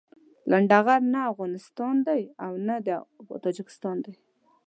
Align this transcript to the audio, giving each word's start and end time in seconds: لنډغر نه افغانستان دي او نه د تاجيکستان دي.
لنډغر 0.51 1.01
نه 1.13 1.19
افغانستان 1.31 1.95
دي 2.07 2.21
او 2.45 2.51
نه 2.67 2.75
د 2.87 2.89
تاجيکستان 3.45 3.97
دي. 4.05 4.13